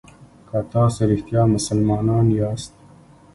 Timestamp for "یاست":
2.37-2.73